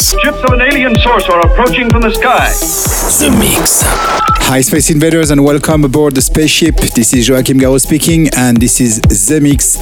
[0.00, 2.48] Ships of an alien source are approaching from the sky.
[3.20, 3.82] The Mix.
[4.48, 6.76] Hi, Space Invaders, and welcome aboard the spaceship.
[6.76, 9.76] This is Joachim Garraud speaking, and this is The Mix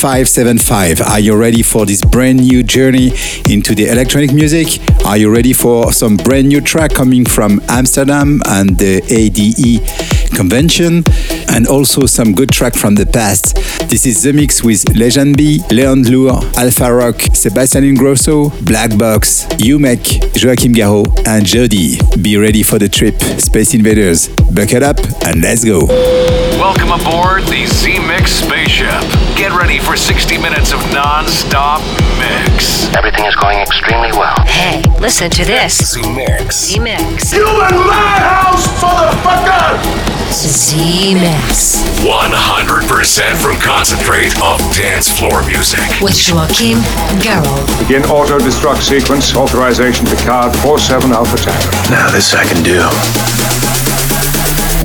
[0.00, 1.00] 575.
[1.00, 3.08] Are you ready for this brand new journey
[3.50, 4.78] into the electronic music?
[5.04, 9.82] Are you ready for some brand new track coming from Amsterdam and the ADE
[10.34, 11.04] convention?
[11.48, 13.54] And also some good track from the past.
[13.88, 20.36] This is The Mix with Legend B, Leon Lour, Alpharock, Sebastian Ingrosso, Black Box, Umek,
[20.40, 21.98] Joachim Garraud, and Jody.
[22.20, 24.28] Be ready for the trip, Space Invaders.
[24.52, 25.86] Buckle up and let's go.
[26.58, 29.15] Welcome aboard the Z Mix spaceship.
[29.36, 31.82] Get ready for 60 minutes of non stop
[32.18, 32.88] mix.
[32.96, 34.34] Everything is going extremely well.
[34.46, 35.92] Hey, listen to this.
[35.92, 36.72] The Mix.
[36.72, 37.34] The Mix.
[37.34, 39.76] You in my house, motherfucker!
[40.32, 41.84] Z Mix.
[42.00, 45.84] 100% from concentrate of dance floor music.
[46.00, 46.78] With Joachim
[47.20, 47.78] Garraud.
[47.78, 49.36] Begin auto destruct sequence.
[49.36, 51.70] Authorization to card 47 Alpha Tango.
[51.90, 52.80] Now this I can do.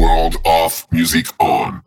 [0.04, 1.82] World off, music on.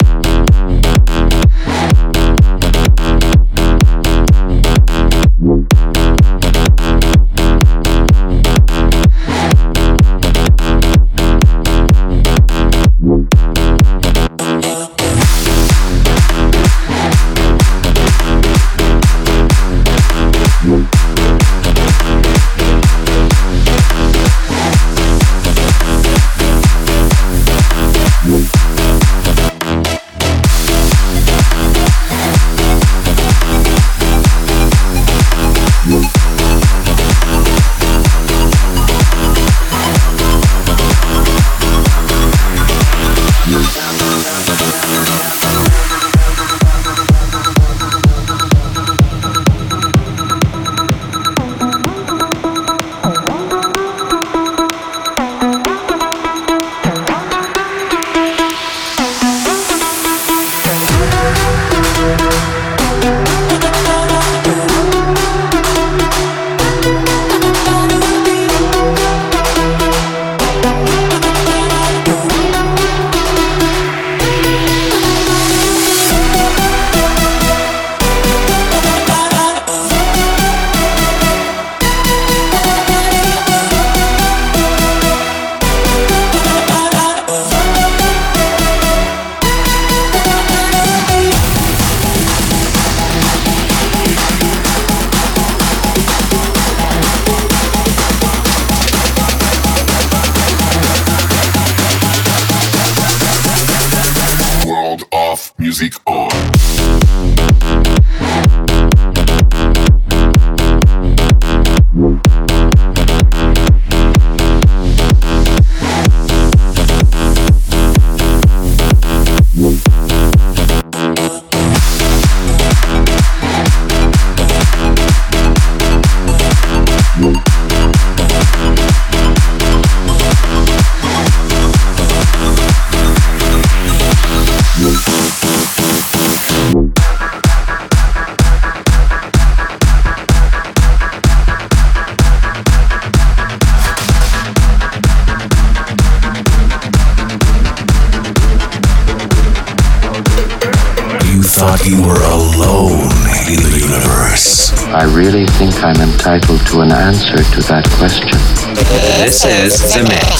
[160.03, 160.34] Mix.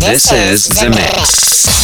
[0.00, 1.81] This is The Mix.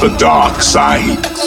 [0.00, 1.37] The dark side.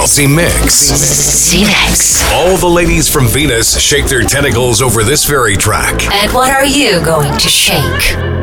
[0.00, 0.16] Garraud.
[0.16, 1.50] The Mix.
[1.50, 2.32] The Mix.
[2.32, 6.10] All the ladies from Venus shake their tentacles over this very track.
[6.10, 8.39] And what are you going to shake?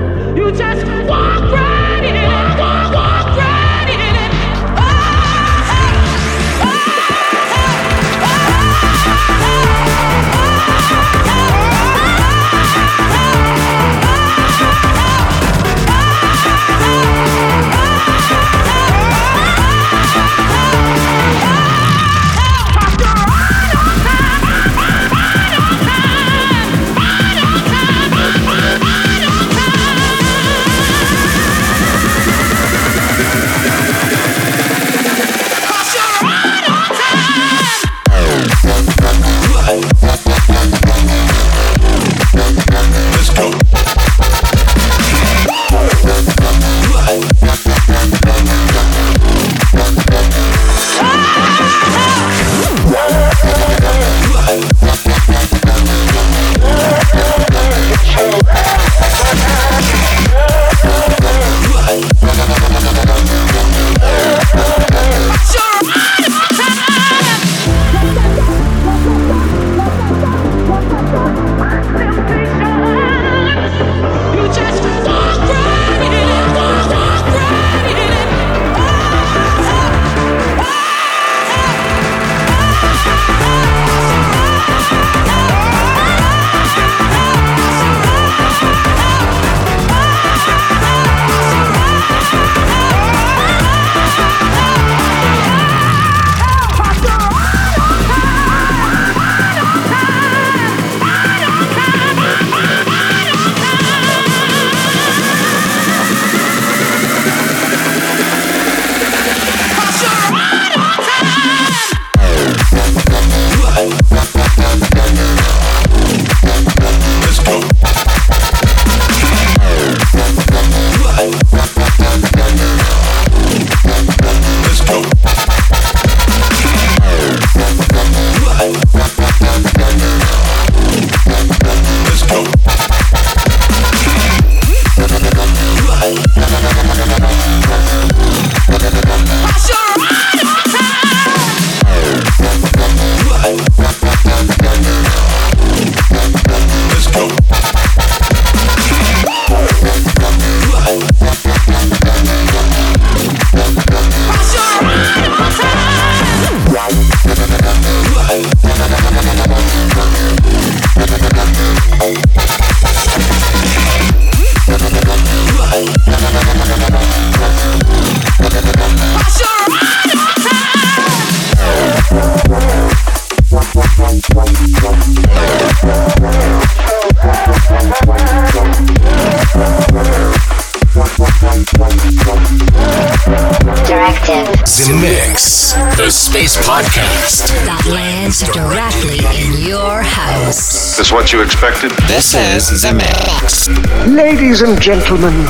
[191.27, 191.91] What you expected?
[192.07, 193.67] This is The Mix.
[194.07, 195.45] Ladies and gentlemen,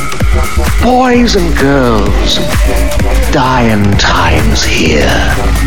[0.82, 2.38] boys and girls,
[3.32, 5.67] dying times here.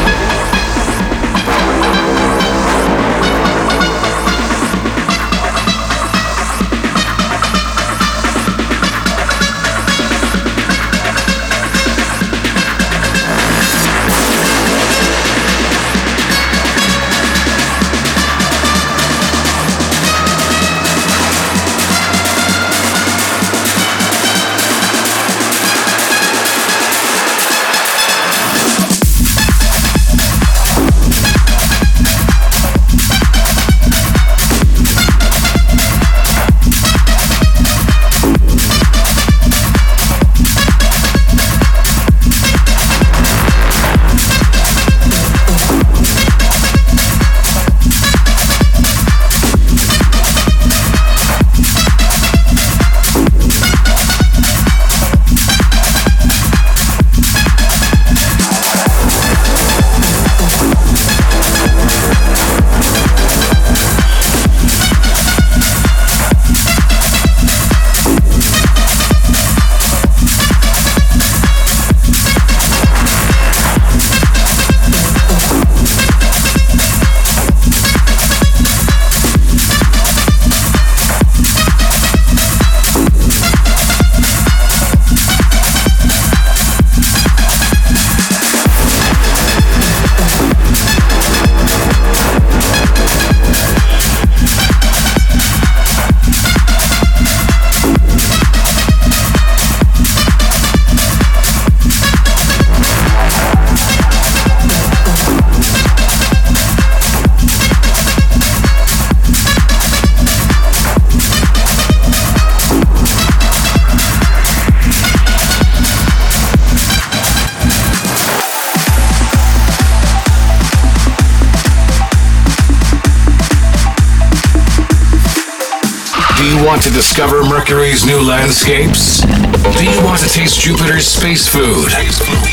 [126.41, 129.21] Do you want to discover Mercury's new landscapes?
[129.21, 131.87] Do you want to taste Jupiter's space food?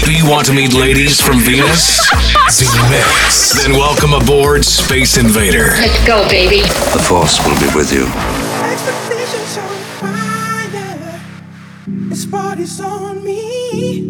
[0.04, 1.96] Do you want to meet ladies from Venus?
[2.48, 3.64] The Mix.
[3.64, 5.68] Then welcome aboard Space Invader.
[5.80, 6.60] Let's go, baby.
[6.60, 8.04] The Force will be with you.
[8.04, 11.20] Expectations on fire.
[12.10, 14.00] This party's on me.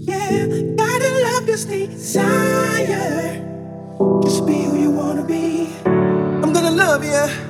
[0.00, 0.46] Yeah,
[0.76, 3.40] gotta love this desire.
[4.22, 5.70] Just be who you wanna be.
[5.86, 7.49] I'm gonna love you.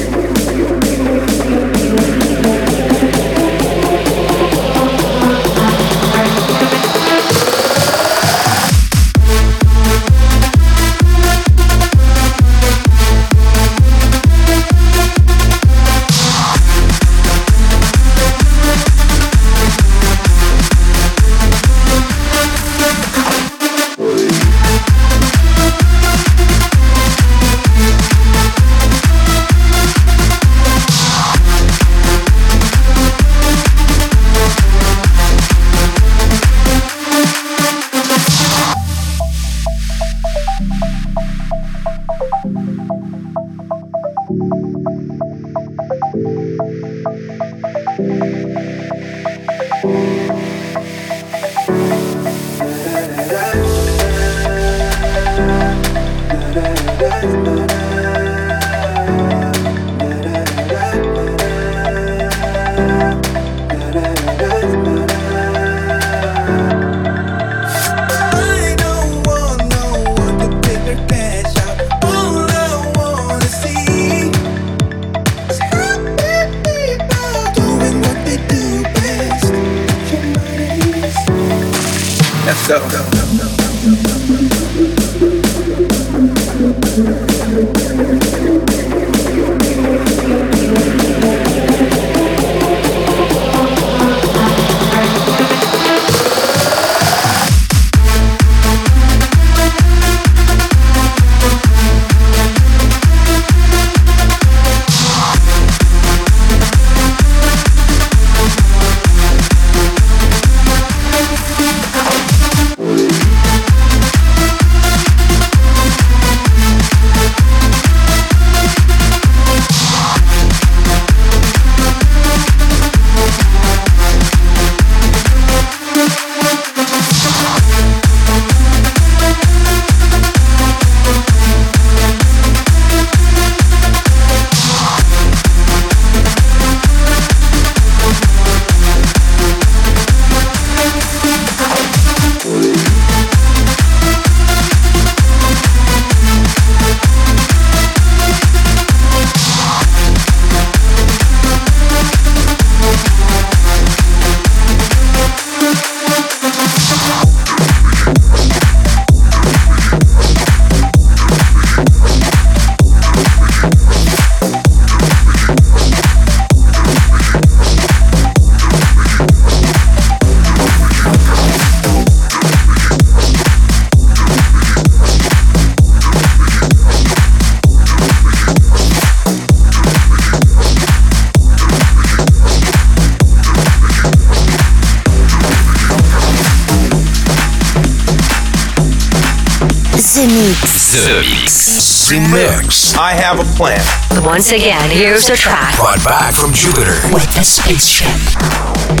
[190.91, 192.11] The Mix.
[192.11, 192.99] The Mix.
[192.99, 193.79] I have a plan.
[194.27, 196.99] Once again, here's a track Brought back from Jupiter.
[197.15, 198.11] with the spaceship.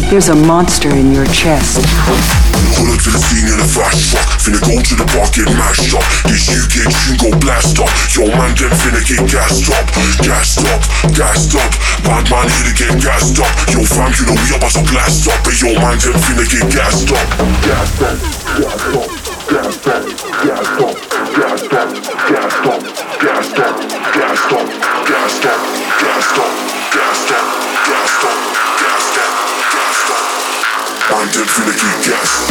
[0.07, 1.83] There's a monster in your chest.
[2.79, 4.23] Pull up to the scene in a fast truck.
[4.39, 6.07] Finna go to the park, get mashed up.
[6.31, 7.91] This UK tune go blast up.
[8.15, 9.83] Your man, them finna get gassed up.
[10.23, 11.71] Gassed up, gassed up.
[12.07, 13.51] Bad man here to get gassed up.
[13.67, 15.43] Yo, fam, you know we about to blast up.
[15.43, 17.27] But your man, them finna get gassed up.
[17.67, 18.15] Gassed up,
[18.55, 19.20] gassed up,
[32.11, 32.50] Gas.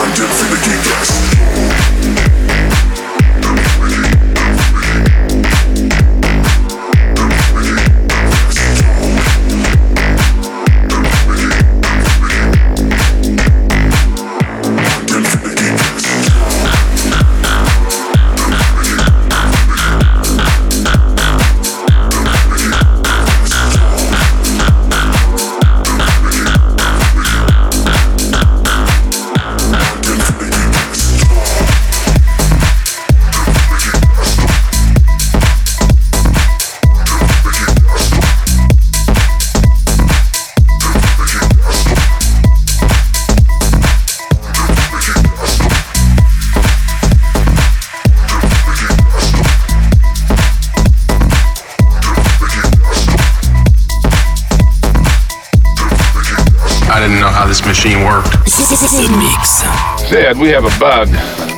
[0.00, 1.99] Mind Dip for the Geek Cast.
[59.00, 59.62] The Mix.
[60.10, 61.49] Sid, we have a bug.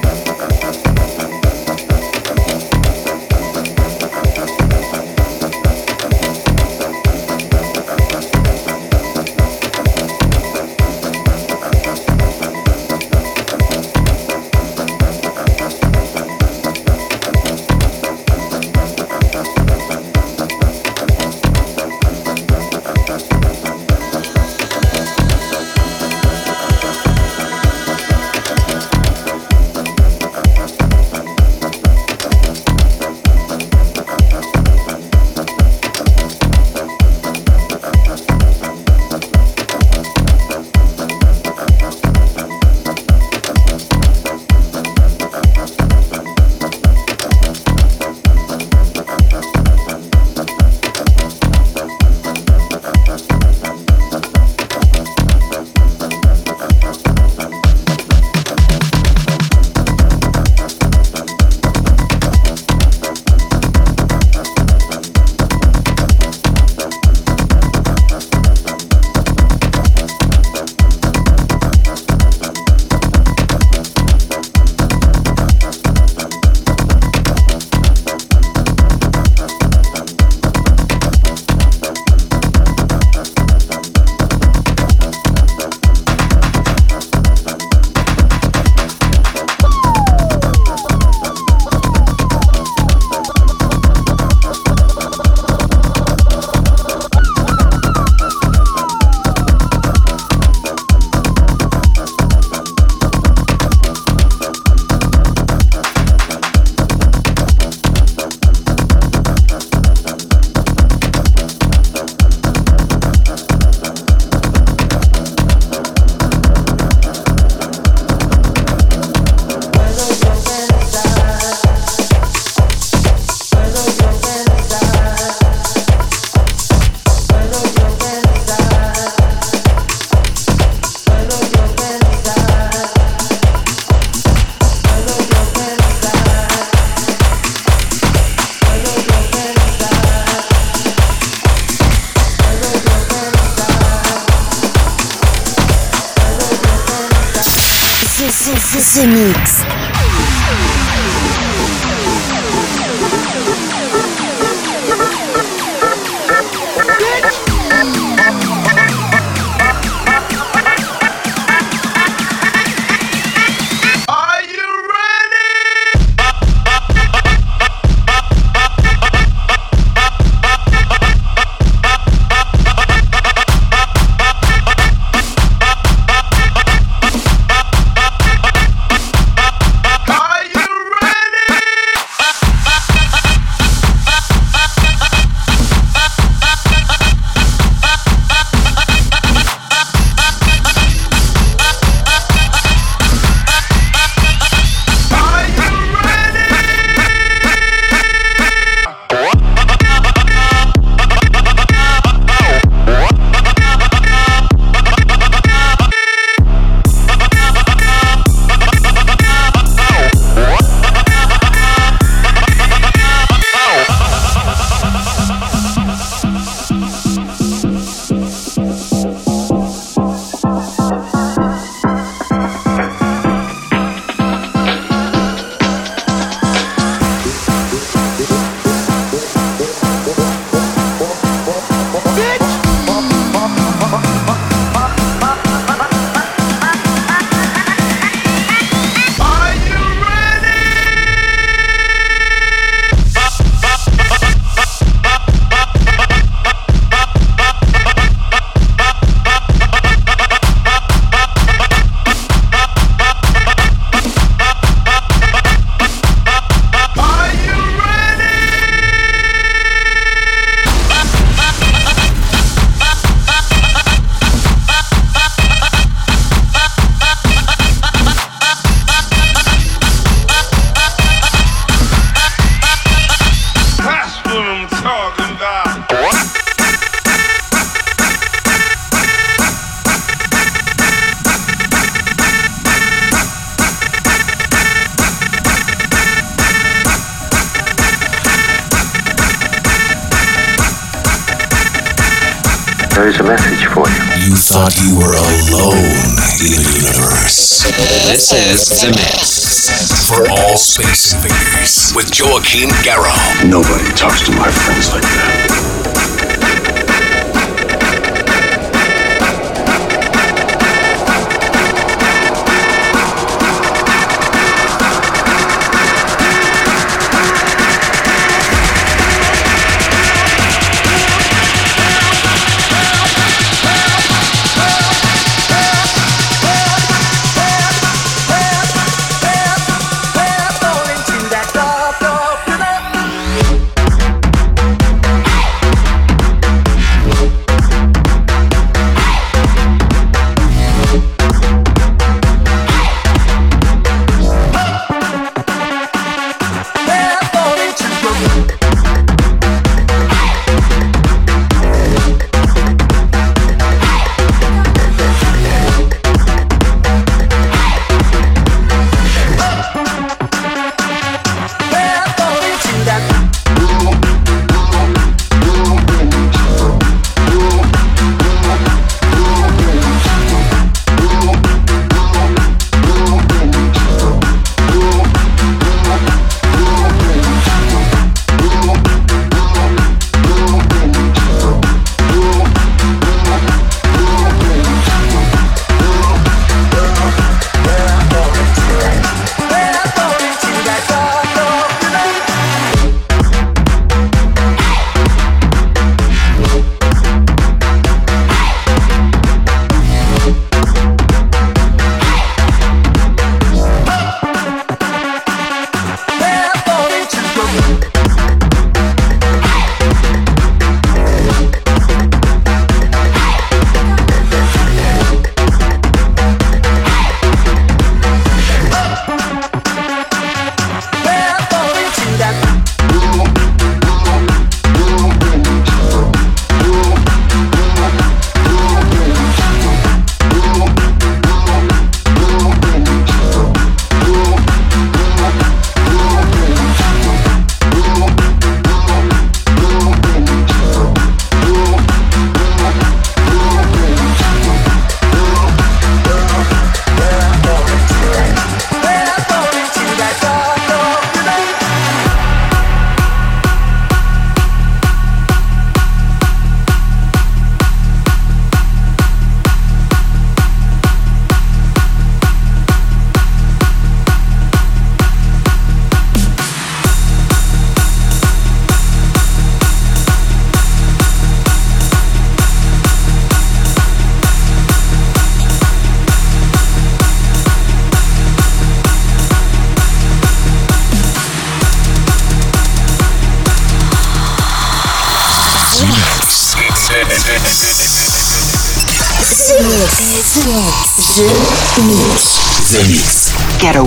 [298.22, 300.06] This is The Mix.
[300.06, 303.50] For all space invaders with Joachim Garraud.
[303.50, 305.41] Nobody talks to my friends like that.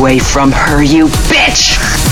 [0.06, 2.05] Away from her, you bitch!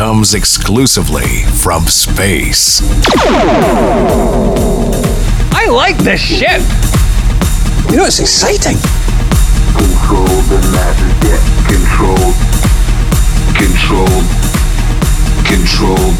[0.00, 2.80] Comes exclusively from space.
[5.52, 6.62] I like this ship.
[7.90, 8.78] You know, it's exciting.
[9.76, 11.36] Control the masses, yeah.
[11.68, 12.32] Control.
[13.60, 14.24] Control.
[15.44, 16.16] Control.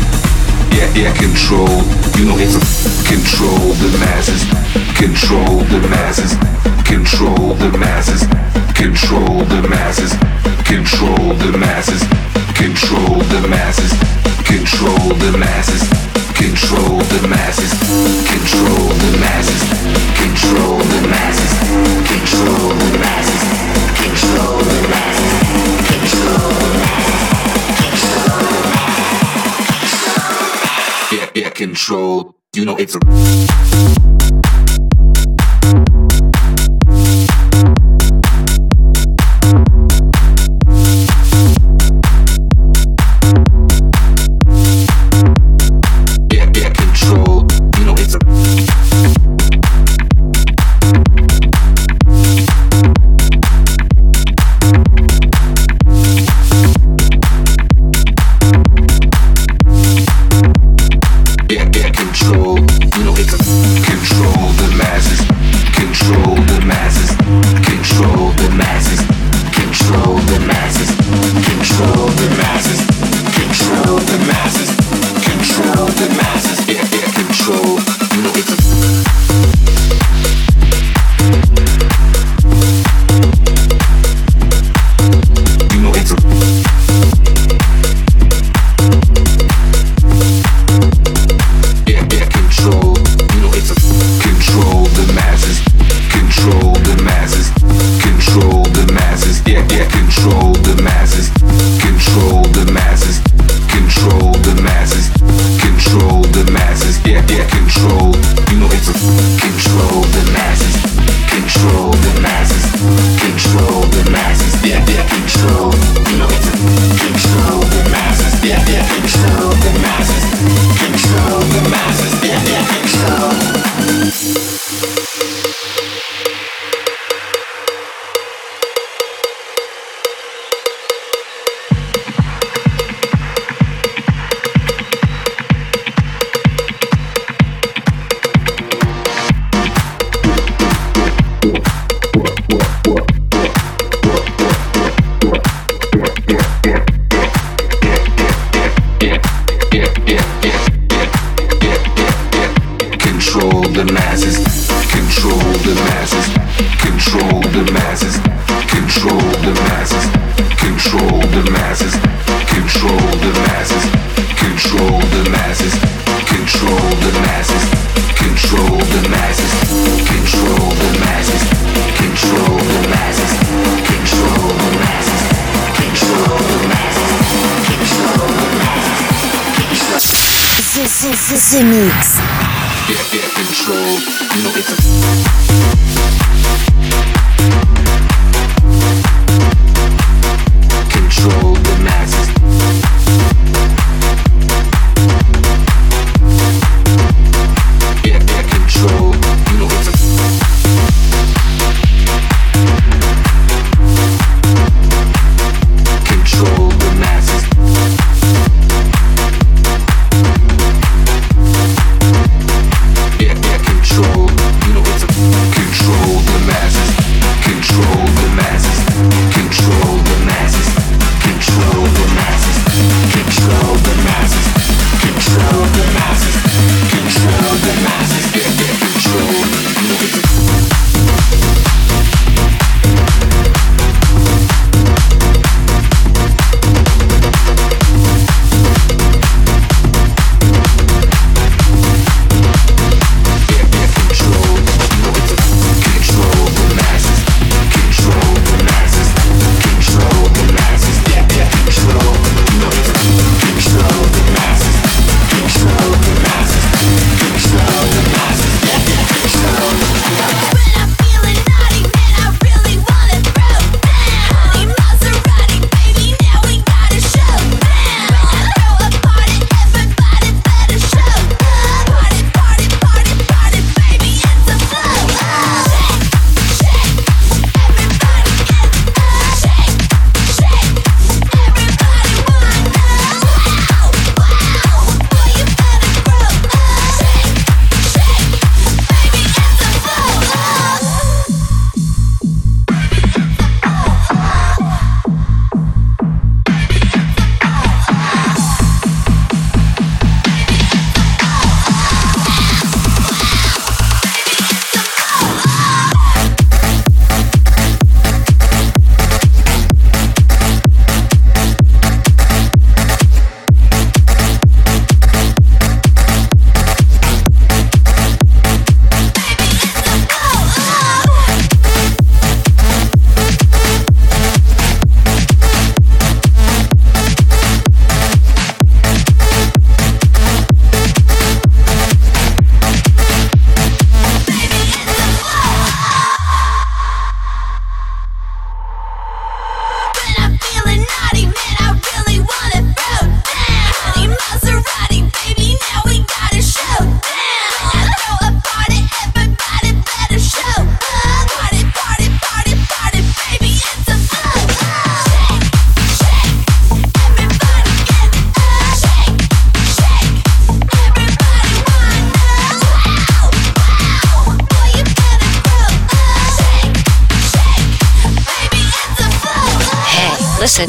[0.76, 1.80] Yeah, yeah, control.
[2.20, 2.60] You know it's a
[3.08, 4.44] control the masses.
[4.92, 6.36] Control the masses.
[6.84, 8.28] Control the masses.
[8.76, 9.40] Control the masses.
[9.40, 10.59] Control the masses.
[10.70, 12.00] Control the masses.
[12.54, 13.90] Control the masses.
[14.46, 15.82] Control the masses.
[16.34, 17.72] Control the masses.
[18.30, 19.62] Control the masses.
[20.14, 21.52] Control the masses.
[22.06, 23.42] Control the masses.
[23.98, 25.32] Control the masses.
[25.90, 27.90] Control the masses.
[31.12, 32.36] Yeah, yeah, control.
[32.54, 34.19] You know it's a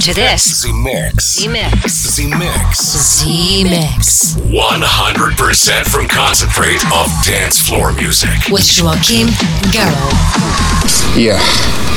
[0.02, 0.62] to this.
[0.62, 1.46] Z Mix.
[1.46, 1.90] Zemixx.
[1.90, 2.80] Z Mix.
[2.80, 4.36] Z Mix.
[4.36, 8.30] 100% from concentrate of dance floor music.
[8.52, 9.28] With Joachim
[9.70, 10.14] Garraud.
[11.16, 11.38] Yeah,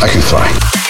[0.02, 0.83] I can fly.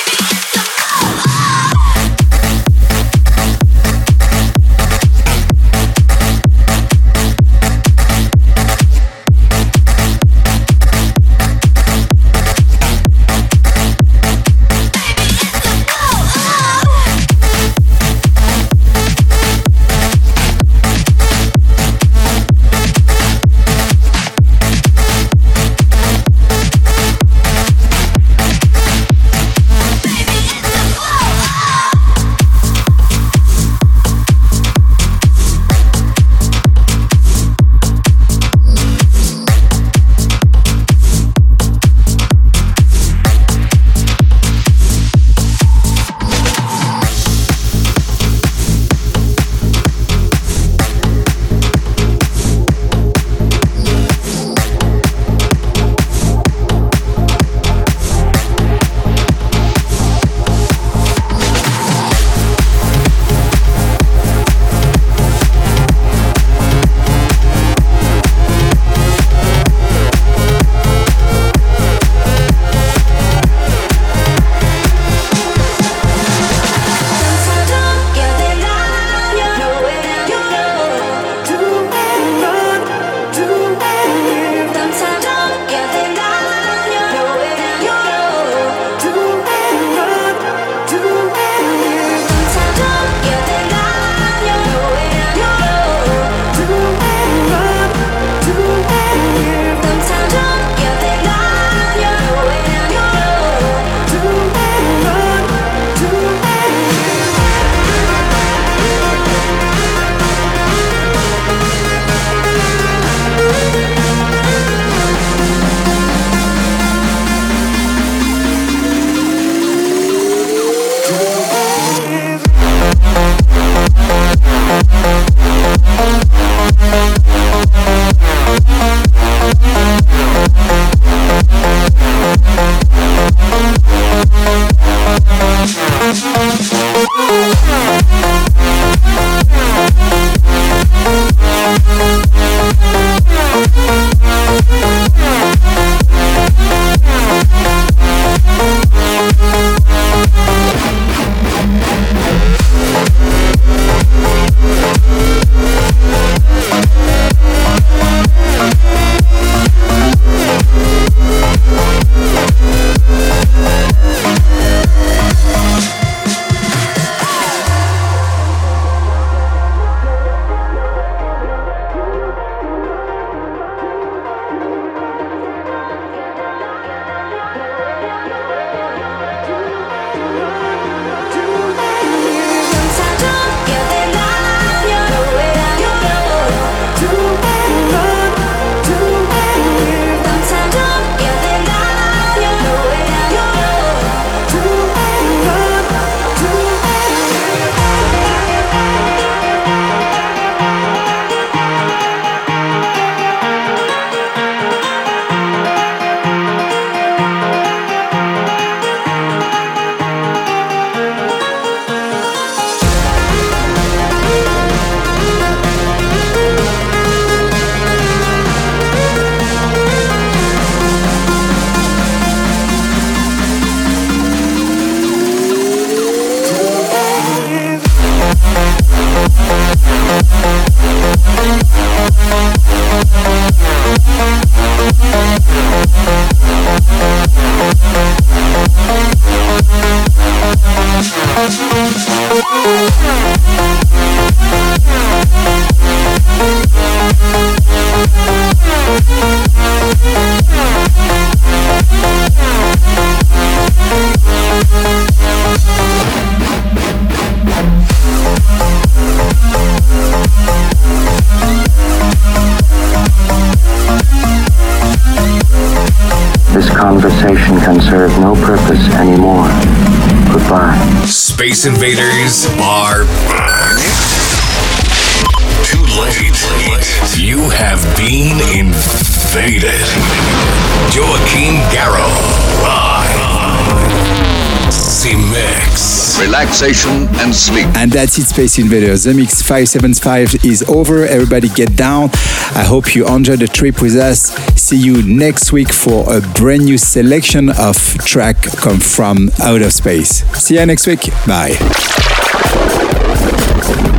[286.55, 287.66] Relaxation and sleep.
[287.74, 289.02] And that's it, Space Invaders.
[289.02, 291.05] The Mix 575 is over.
[291.05, 292.11] Everybody get down.
[292.55, 294.30] I hope you enjoyed the trip with us.
[294.55, 297.76] See you next week for a brand new selection of
[298.07, 300.22] track come from out of space.
[300.38, 301.11] See you next week.
[301.26, 301.59] Bye.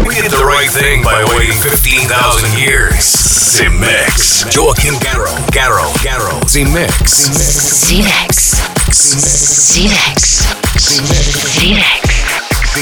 [0.08, 2.96] We did the right thing by waiting 15,000 years.
[3.52, 4.48] Zemixx.
[4.56, 5.36] Joachim Garraud.
[5.52, 5.94] Garraud.
[6.00, 6.44] Garraud.
[6.48, 7.28] Zemixx.
[7.36, 8.56] Zemixx.
[8.96, 10.46] Zemixx.
[10.80, 12.15] Zemixx.
[12.76, 12.82] So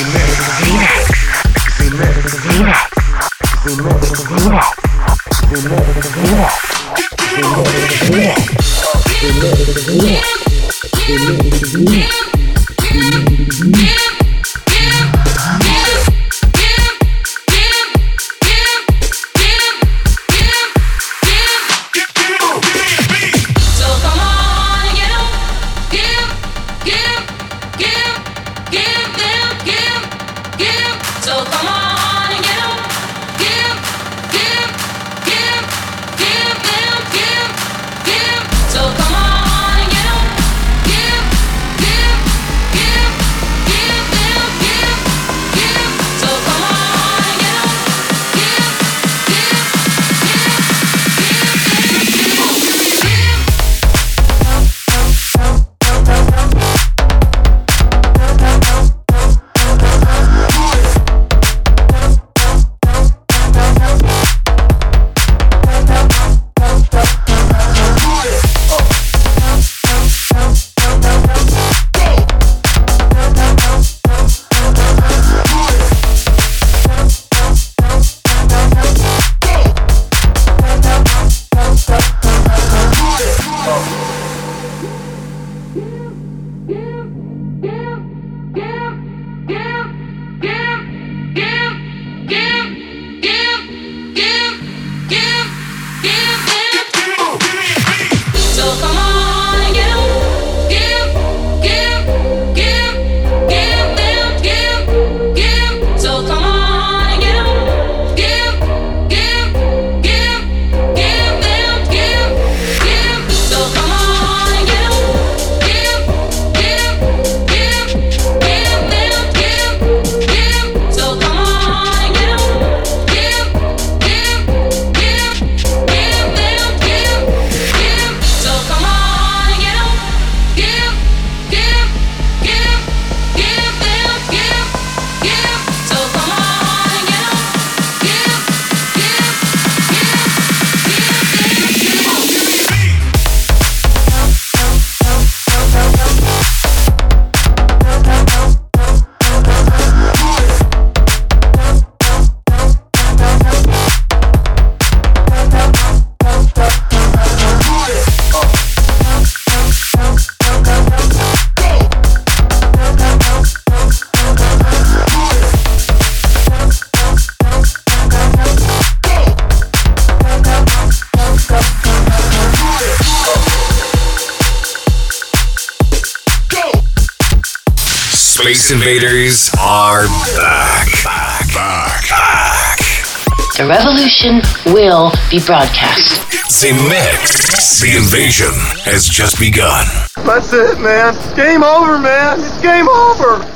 [185.33, 186.21] be broadcast.
[186.47, 187.81] Zemixx.
[187.81, 188.53] The invasion
[188.85, 189.87] has just begun.
[190.23, 191.15] That's it, man.
[191.35, 192.39] Game over, man.
[192.39, 193.52] It's game over.